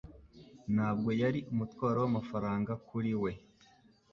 Ntabwo 0.73 1.09
yari 1.21 1.39
umutwaro 1.51 1.97
w'amafaranga 2.03 2.71
kuri 2.87 3.11
we. 3.21 3.31